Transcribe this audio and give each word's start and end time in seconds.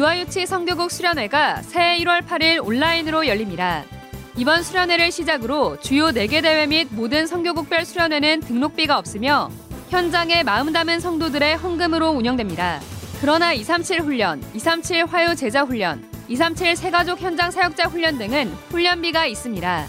유아유치 0.00 0.46
성교국 0.46 0.90
수련회가 0.90 1.60
새해 1.60 1.98
1월 1.98 2.26
8일 2.26 2.66
온라인으로 2.66 3.26
열립니다. 3.26 3.84
이번 4.34 4.62
수련회를 4.62 5.12
시작으로 5.12 5.78
주요 5.78 6.06
4개 6.06 6.40
대회 6.40 6.66
및 6.66 6.88
모든 6.90 7.26
성교국별 7.26 7.84
수련회는 7.84 8.40
등록비가 8.40 8.96
없으며 8.96 9.50
현장에 9.90 10.42
마음 10.42 10.72
담은 10.72 11.00
성도들의 11.00 11.58
헌금으로 11.58 12.12
운영됩니다. 12.12 12.80
그러나 13.20 13.52
237 13.52 14.00
훈련, 14.00 14.42
237 14.54 15.04
화요 15.04 15.34
제자 15.34 15.64
훈련, 15.64 16.02
237 16.28 16.76
새가족 16.76 17.20
현장 17.20 17.50
사역자 17.50 17.88
훈련 17.88 18.16
등은 18.16 18.50
훈련비가 18.70 19.26
있습니다. 19.26 19.86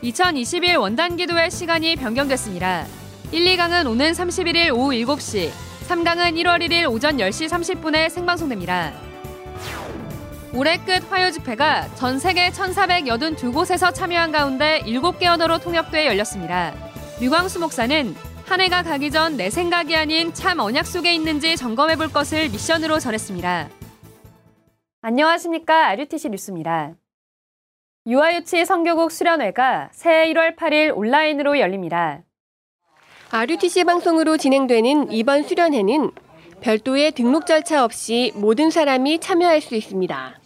2021 0.00 0.76
원단 0.76 1.16
기도회 1.16 1.50
시간이 1.50 1.96
변경됐습니다. 1.96 2.86
1, 3.32 3.44
2강은 3.56 3.90
오는 3.90 4.12
31일 4.12 4.72
오후 4.72 4.92
7시, 4.92 5.50
3강은 5.88 6.34
1월 6.42 6.62
1일 6.66 6.90
오전 6.90 7.18
10시 7.18 7.48
30분에 7.48 8.08
생방송됩니다. 8.08 8.92
올해 10.54 10.78
끝 10.78 11.10
화요 11.10 11.30
집회가 11.30 11.88
전 11.96 12.18
세계 12.18 12.48
1,482곳에서 12.50 13.92
참여한 13.92 14.30
가운데 14.32 14.80
7개 14.86 15.24
언어로 15.26 15.58
통역돼 15.58 16.06
열렸습니다. 16.06 16.74
류광수 17.20 17.60
목사는 17.60 18.14
한 18.46 18.60
해가 18.60 18.82
가기 18.82 19.10
전 19.10 19.36
내 19.36 19.50
생각이 19.50 19.96
아닌 19.96 20.32
참 20.32 20.60
언약 20.60 20.86
속에 20.86 21.12
있는지 21.14 21.56
점검해 21.56 21.96
볼 21.96 22.08
것을 22.12 22.48
미션으로 22.50 22.98
전했습니다. 22.98 23.68
안녕하십니까. 25.02 25.88
RUTC 25.88 26.30
뉴스입니다. 26.30 26.94
유아유치 28.06 28.64
성교국 28.64 29.10
수련회가 29.10 29.90
새해 29.92 30.32
1월 30.32 30.56
8일 30.56 30.96
온라인으로 30.96 31.58
열립니다. 31.58 32.20
RUTC 33.36 33.82
방송으로 33.82 34.36
진행되는 34.36 35.10
이번 35.10 35.42
수련회는 35.42 36.12
별도의 36.60 37.10
등록 37.10 37.46
절차 37.46 37.82
없이 37.82 38.30
모든 38.36 38.70
사람이 38.70 39.18
참여할 39.18 39.60
수 39.60 39.74
있습니다. 39.74 40.38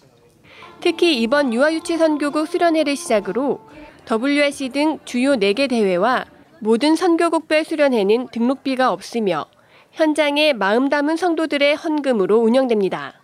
특히 0.81 1.21
이번 1.21 1.53
유아유치 1.53 1.99
선교국 1.99 2.49
수련회를 2.49 2.97
시작으로 2.97 3.61
WRC 4.11 4.71
등 4.71 4.99
주요 5.05 5.35
4개 5.35 5.69
대회와 5.69 6.25
모든 6.61 6.97
선교국별 6.97 7.67
수련회는 7.67 8.29
등록비가 8.29 8.91
없으며 8.91 9.45
현장에 9.93 10.55
마음 10.55 10.89
담은 10.89 11.19
성도들의 11.19 11.77
헌금으로 11.77 12.39
운영됩니다. 12.39 13.21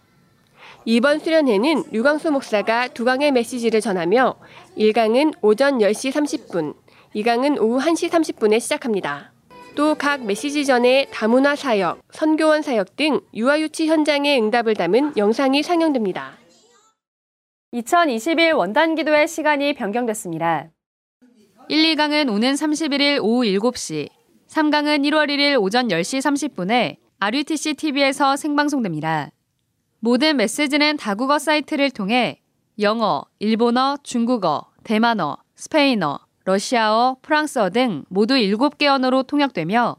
이번 0.85 1.21
수련회는 1.21 1.85
류광수 1.91 2.33
목사가 2.33 2.89
두 2.89 3.07
강의 3.07 3.33
메시지를 3.33 3.81
전하며 3.81 4.35
1강은 4.77 5.37
오전 5.41 5.79
10시 5.79 6.13
30분, 6.13 6.75
2강은 7.17 7.59
오후 7.63 7.79
1시 7.79 8.11
30분에 8.11 8.61
시작합니다. 8.61 9.34
또 9.75 9.95
각 9.97 10.25
메시지 10.25 10.65
전에 10.65 11.07
다문화 11.11 11.57
사역, 11.57 12.01
선교원 12.13 12.63
사역 12.63 12.95
등 12.97 13.21
유아유치 13.35 13.89
현장의 13.89 14.41
응답을 14.41 14.75
담은 14.75 15.17
영상이 15.17 15.63
상영됩니다. 15.63 16.39
2021 17.73 18.53
원단 18.53 18.95
기도회 18.95 19.27
시간이 19.27 19.75
변경됐습니다. 19.75 20.69
1, 21.69 21.97
2강은 21.97 22.33
오는 22.33 22.53
31일 22.55 23.19
오후 23.21 23.45
7시, 23.45 24.09
3강은 24.49 25.03
1월 25.09 25.29
1일 25.29 25.61
오전 25.61 25.89
10시 25.89 26.21
30분에 26.55 26.97
RUTC 27.19 27.75
TV에서 27.75 28.37
생방송됩니다. 28.37 29.31
모든 29.99 30.37
메시지는 30.37 30.99
다국어 30.99 31.39
사이트를 31.39 31.91
통해 31.91 32.41
영어, 32.79 33.25
일본어, 33.41 33.97
중국어, 34.03 34.67
대만어, 34.85 35.39
스페인어, 35.57 36.19
러시아어, 36.45 37.17
프랑스어 37.23 37.71
등 37.71 38.05
모두 38.09 38.35
7개 38.35 38.87
언어로 38.87 39.23
통역되며 39.23 39.97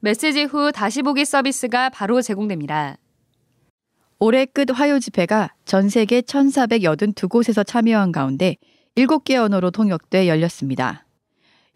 메시지 0.00 0.44
후 0.44 0.70
다시 0.70 1.02
보기 1.02 1.24
서비스가 1.24 1.88
바로 1.88 2.20
제공됩니다. 2.20 2.98
올해 4.18 4.44
끝 4.44 4.70
화요 4.70 4.98
집회가 4.98 5.54
전 5.64 5.88
세계 5.88 6.20
1,482곳에서 6.20 7.66
참여한 7.66 8.12
가운데 8.12 8.56
7개 8.96 9.36
언어로 9.36 9.70
통역돼 9.70 10.28
열렸습니다. 10.28 11.06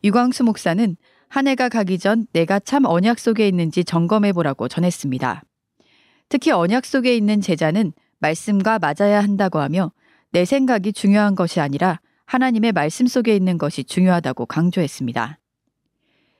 유광수 0.04 0.44
목사는 0.44 0.96
한 1.28 1.48
해가 1.48 1.70
가기 1.70 1.98
전 1.98 2.26
내가 2.32 2.58
참 2.58 2.84
언약 2.84 3.18
속에 3.18 3.48
있는지 3.48 3.84
점검해 3.84 4.34
보라고 4.34 4.68
전했습니다. 4.68 5.42
특히 6.28 6.50
언약 6.50 6.84
속에 6.84 7.16
있는 7.16 7.40
제자는 7.40 7.92
말씀과 8.18 8.78
맞아야 8.78 9.22
한다고 9.22 9.60
하며 9.60 9.92
내 10.32 10.44
생각이 10.44 10.92
중요한 10.92 11.34
것이 11.34 11.60
아니라 11.60 12.00
하나님의 12.32 12.72
말씀 12.72 13.06
속에 13.06 13.36
있는 13.36 13.58
것이 13.58 13.84
중요하다고 13.84 14.46
강조했습니다. 14.46 15.38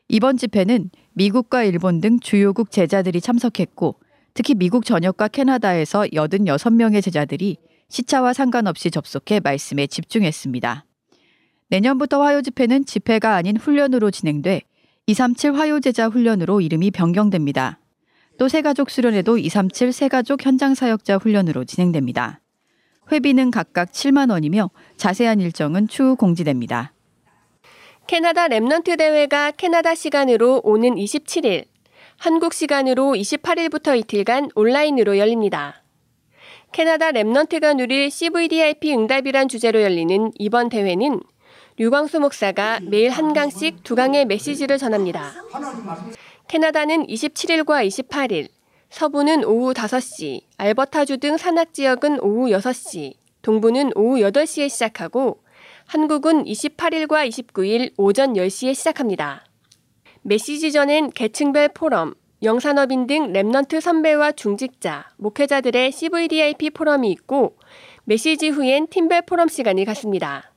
이번 0.09 0.39
집회는 0.39 0.89
미국과 1.13 1.65
일본 1.65 2.01
등 2.01 2.19
주요국 2.19 2.71
제자들이 2.71 3.21
참석했고 3.21 3.97
특히 4.33 4.55
미국 4.55 4.87
전역과 4.87 5.29
캐나다에서 5.29 6.05
86명의 6.05 7.03
제자들이 7.03 7.59
시차와 7.91 8.33
상관없이 8.33 8.91
접속해 8.91 9.41
말씀에 9.41 9.87
집중했습니다. 9.87 10.87
내년부터 11.69 12.23
화요 12.23 12.41
집회는 12.41 12.87
집회가 12.87 13.35
아닌 13.35 13.59
훈련으로 13.59 14.11
진행돼 14.11 14.63
237 15.07 15.59
화요 15.59 15.79
제자 15.81 16.07
훈련으로 16.07 16.63
이름이 16.63 16.91
변경됩니다. 16.93 17.81
또 18.39 18.49
새가족 18.49 18.89
수련회도 18.89 19.37
237 19.37 19.93
새가족 19.93 20.47
현장 20.47 20.75
사역자 20.75 21.19
훈련으로 21.19 21.67
진행됩니다. 21.67 22.42
회비는 23.13 23.51
각각 23.51 23.93
7만 23.93 24.31
원이며 24.31 24.71
자세한 24.97 25.41
일정은 25.41 25.87
추후 25.87 26.17
공지됩니다. 26.17 26.93
캐나다 28.07 28.49
Remnant 28.49 28.97
대회가 28.99 29.51
캐나다 29.51 29.95
시간으로 29.95 30.63
오는 30.65 30.95
27일, 30.95 31.67
한국 32.17 32.55
시간으로 32.55 33.13
28일부터 33.13 33.99
이틀간 33.99 34.51
온라인으로 34.55 35.19
열립니다. 35.19 35.83
캐나다 36.73 37.11
Remnant가 37.11 37.77
누릴 37.77 38.11
CVDIP 38.11 38.95
응답이란 38.95 39.49
주제로 39.49 39.83
열리는 39.83 40.33
이번 40.39 40.71
대회는 40.71 41.21
류광수 41.77 42.21
목사가 42.21 42.81
매일 42.81 43.11
한 43.11 43.33
강씩 43.35 43.83
두 43.83 43.95
강의 43.95 44.25
메시지를 44.25 44.79
전합니다. 44.79 45.33
캐나다는 46.49 47.07
27일과 47.07 47.87
28일, 47.87 48.49
서부는 48.93 49.45
오후 49.45 49.73
5시, 49.73 50.43
알버타주 50.59 51.17
등 51.17 51.39
산악 51.39 51.73
지역은 51.73 52.21
오후 52.21 52.51
6시, 52.51 53.15
동부는 53.41 53.93
오후 53.97 54.21
8시에 54.21 54.69
시작하고 54.69 55.43
한국은 55.87 56.45
28일과 56.45 57.27
29일 57.27 57.95
오전 57.97 58.35
10시에 58.35 58.75
시작합니다. 58.75 59.47
메시지 60.21 60.71
전엔 60.71 61.11
계층별 61.13 61.71
포럼, 61.71 62.13
영산업인 62.43 63.07
등 63.07 63.33
Remnant 63.33 63.81
선배와 63.81 64.33
중직자, 64.33 65.09
목회자들의 65.17 65.91
CVDIP 65.91 66.71
포럼이 66.71 67.11
있고 67.13 67.57
메시지 68.05 68.51
후엔 68.51 68.89
팀별 68.89 69.23
포럼 69.23 69.49
시간이 69.49 69.87
갖습니다. 69.87 70.53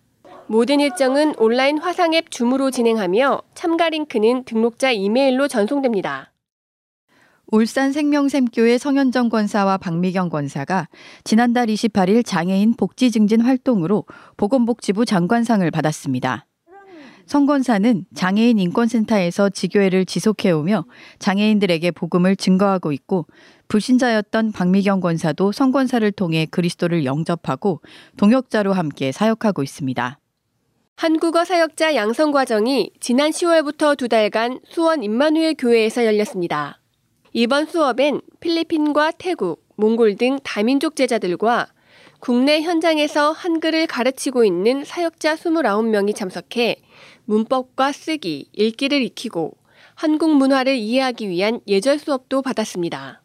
모든 0.48 0.82
일정은 0.82 1.36
온라인 1.38 1.78
화상 1.78 2.14
앱 2.14 2.30
줌으로 2.30 2.70
진행하며 2.70 3.44
참가 3.56 3.88
링크는 3.88 4.44
등록자 4.44 4.92
이메일로 4.92 5.48
전송됩니다. 5.48 6.35
울산 7.48 7.92
생명샘교회 7.92 8.78
성현정 8.78 9.30
권사와 9.30 9.78
박미경 9.78 10.30
권사가 10.30 10.88
지난달 11.24 11.68
28일 11.68 12.26
장애인 12.26 12.76
복지 12.76 13.12
증진 13.12 13.42
활동으로 13.42 14.06
보건복지부 14.38 15.06
장관상을 15.06 15.70
받았습니다. 15.70 16.48
성 17.28 17.46
권사는 17.46 18.06
장애인 18.14 18.60
인권센터에서 18.60 19.50
지교회를 19.50 20.06
지속해오며 20.06 20.86
장애인들에게 21.20 21.92
복음을 21.92 22.36
증거하고 22.36 22.92
있고 22.92 23.26
불신자였던 23.68 24.52
박미경 24.52 25.00
권사도 25.00 25.52
성 25.52 25.72
권사를 25.72 26.10
통해 26.12 26.46
그리스도를 26.46 27.04
영접하고 27.06 27.82
동역자로 28.18 28.74
함께 28.74 29.12
사역하고 29.12 29.64
있습니다. 29.64 30.20
한국어 30.98 31.44
사역자 31.44 31.96
양성 31.96 32.32
과정이 32.32 32.92
지난 33.00 33.32
10월부터 33.32 33.98
두 33.98 34.08
달간 34.08 34.60
수원 34.70 35.04
임마누엘 35.04 35.56
교회에서 35.58 36.06
열렸습니다. 36.06 36.80
이번 37.38 37.66
수업엔 37.66 38.22
필리핀과 38.40 39.12
태국, 39.12 39.62
몽골 39.76 40.16
등 40.16 40.40
다민족 40.42 40.96
제자들과 40.96 41.68
국내 42.22 42.62
현장에서 42.62 43.34
한글을 43.34 43.88
가르치고 43.88 44.46
있는 44.46 44.86
사역자 44.86 45.36
29명이 45.36 46.16
참석해 46.16 46.78
문법과 47.26 47.92
쓰기, 47.92 48.48
읽기를 48.54 49.02
익히고 49.02 49.52
한국 49.96 50.34
문화를 50.34 50.78
이해하기 50.78 51.28
위한 51.28 51.60
예절 51.68 52.00
수업도 52.00 52.42
받았습니다. 52.42 53.22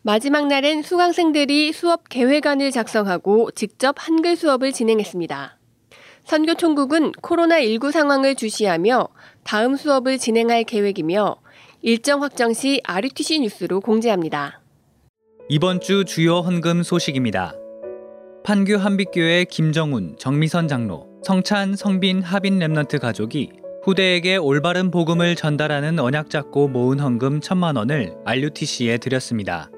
마지막 0.00 0.46
날엔 0.46 0.80
수강생들이 0.80 1.74
수업 1.74 2.08
계획안을 2.08 2.70
작성하고 2.70 3.50
직접 3.50 3.94
한글 3.98 4.36
수업을 4.36 4.72
진행했습니다. 4.72 5.58
선교총국은 6.24 7.12
코로나19 7.12 7.92
상황을 7.92 8.36
주시하며 8.36 9.08
다음 9.44 9.76
수업을 9.76 10.16
진행할 10.16 10.64
계획이며 10.64 11.41
일정 11.84 12.22
확정 12.22 12.52
시 12.52 12.80
RUTC 12.84 13.40
뉴스로 13.40 13.80
공지합니다. 13.80 14.60
이번 15.48 15.80
주 15.80 16.04
주요 16.04 16.38
헌금 16.38 16.84
소식입니다. 16.84 17.56
판교 18.44 18.76
한빛교회 18.76 19.46
김정훈, 19.46 20.14
정미선 20.16 20.68
장로, 20.68 21.08
성찬, 21.24 21.74
성빈, 21.74 22.22
하빈 22.22 22.60
Remnant 22.60 23.00
가족이 23.00 23.50
후대에게 23.82 24.36
올바른 24.36 24.92
복음을 24.92 25.34
전달하는 25.34 25.98
언약 25.98 26.30
잡고 26.30 26.68
모은 26.68 27.00
헌금 27.00 27.40
천만 27.40 27.74
원을 27.74 28.14
RUTC에 28.26 28.98
드렸습니다. 28.98 29.68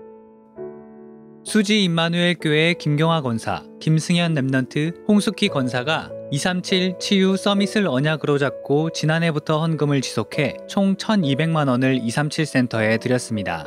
수지 1.42 1.84
임마누엘 1.84 2.36
교회 2.38 2.74
김경화 2.74 3.22
권사, 3.22 3.64
김승현 3.80 4.34
Remnant, 4.34 5.08
홍숙희 5.08 5.48
권사가 5.48 6.10
237 6.30 6.98
치유 6.98 7.36
summit을 7.36 7.86
언약으로 7.86 8.38
잡고 8.38 8.90
지난해부터 8.90 9.60
헌금을 9.60 10.00
지속해 10.00 10.56
총 10.66 10.96
1,200만 10.96 11.68
원을 11.68 11.96
237 12.02 12.46
센터에 12.46 12.96
드렸습니다. 12.96 13.66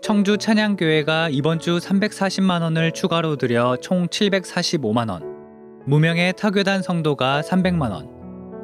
청주 0.00 0.38
찬양교회가 0.38 1.28
이번 1.30 1.58
주 1.58 1.78
340만 1.78 2.62
원을 2.62 2.92
추가로 2.92 3.36
드려 3.36 3.78
총 3.80 4.06
745만 4.08 5.10
원. 5.10 5.22
무명의 5.86 6.32
타교단 6.36 6.82
성도가 6.82 7.42
300만 7.42 7.90
원. 7.90 8.08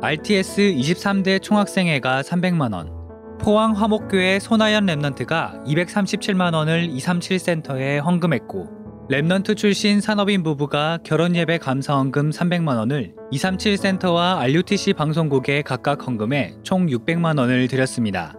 RTS 0.01 0.75
23대 0.79 1.43
총학생회가 1.43 2.23
300만 2.23 2.73
원. 2.73 2.97
포항 3.39 3.73
화목교회 3.73 4.41
손아연 4.41 4.87
Remnant가 4.87 5.65
237만 5.65 6.55
원을 6.55 6.85
237 6.91 7.39
센터에 7.39 7.99
헌금했고 7.99 8.78
Remnant 9.11 9.57
출신 9.57 10.03
산업인 10.03 10.43
부부가 10.43 10.99
결혼 11.03 11.35
예배 11.35 11.57
감사 11.57 11.97
헌금 11.97 12.29
300만 12.29 12.77
원을 12.77 13.15
237 13.31 13.79
센터와 13.79 14.39
RUTC 14.41 14.93
방송국에 14.93 15.63
각각 15.63 16.07
헌금해 16.07 16.57
총 16.63 16.85
600만 16.87 17.39
원을 17.39 17.69
드렸습니다. 17.69 18.35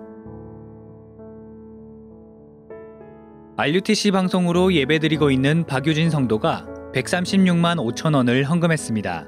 RUTC 3.57 4.11
방송으로 4.11 4.71
예배드리고 4.71 5.31
있는 5.31 5.65
박유진 5.65 6.11
성도가 6.11 6.67
136만 6.93 7.77
5천 7.77 8.13
원을 8.13 8.43
헌금했습니다. 8.43 9.27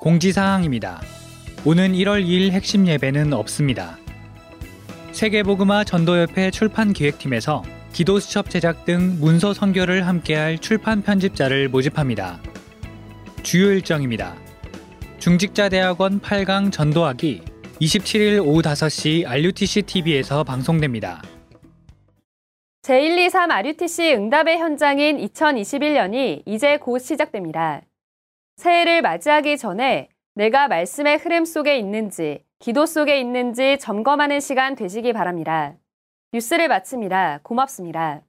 공지사항입니다. 0.00 1.00
오는 1.64 1.92
1월 1.92 2.24
2일 2.24 2.52
핵심 2.52 2.86
예배는 2.86 3.32
없습니다. 3.32 3.98
세계복음화 5.16 5.84
전도협회 5.84 6.50
출판기획팀에서 6.50 7.62
기도 7.90 8.20
수첩 8.20 8.50
제작 8.50 8.84
등 8.84 9.16
문서 9.18 9.54
선교를 9.54 10.06
함께할 10.06 10.58
출판 10.58 11.00
편집자를 11.00 11.70
모집합니다. 11.70 12.38
주요 13.42 13.72
일정입니다. 13.72 14.36
중직자 15.18 15.70
대학원 15.70 16.20
8강 16.20 16.70
전도학이 16.70 17.40
27일 17.80 18.46
오후 18.46 18.60
5시 18.60 19.26
RUTC 19.26 19.82
TV에서 19.84 20.44
방송됩니다. 20.44 21.22
제123 22.82 23.50
RUTC 23.50 24.12
응답의 24.12 24.58
현장인 24.58 25.16
2021년이 25.16 26.42
이제 26.44 26.76
곧 26.76 26.98
시작됩니다. 26.98 27.80
새해를 28.58 29.00
맞이하기 29.00 29.56
전에 29.56 30.10
내가 30.34 30.68
말씀의 30.68 31.16
흐름 31.16 31.46
속에 31.46 31.78
있는지, 31.78 32.45
기도 32.66 32.84
속에 32.84 33.20
있는지 33.20 33.78
점검하는 33.78 34.40
시간 34.40 34.74
되시기 34.74 35.12
바랍니다. 35.12 35.76
뉴스를 36.32 36.66
마칩니다. 36.66 37.38
고맙습니다. 37.44 38.25